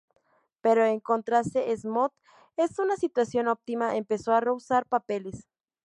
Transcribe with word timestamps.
Pero, 0.61 0.83
encontrándose 0.83 1.71
Esmond 1.73 2.11
en 2.57 2.67
una 2.79 2.97
situación 2.97 3.47
óptima, 3.47 3.97
empezó 3.97 4.33
a 4.33 4.41
rehusar 4.41 4.87
papeles. 4.87 5.47